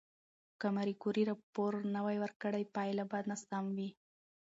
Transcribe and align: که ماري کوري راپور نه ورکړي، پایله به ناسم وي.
که 0.59 0.67
ماري 0.75 0.93
کوري 1.03 1.23
راپور 1.31 1.73
نه 1.95 1.99
ورکړي، 2.23 2.63
پایله 2.75 3.03
به 3.11 3.19
ناسم 3.29 3.65
وي. 3.77 3.89